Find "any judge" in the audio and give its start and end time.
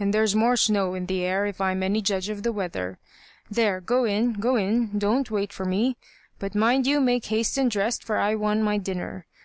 1.84-2.28